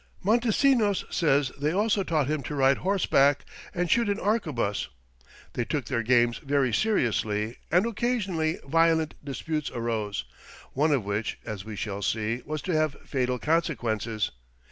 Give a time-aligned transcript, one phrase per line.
[0.23, 4.87] Montesinos says they also taught him to ride horseback and shoot an arquebus.
[5.53, 10.25] They took their games very seriously and occasionally violent disputes arose,
[10.73, 14.31] one of which, as we shall see, was to have fatal consequences.